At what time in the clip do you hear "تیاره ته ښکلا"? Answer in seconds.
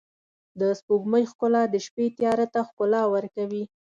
2.17-3.01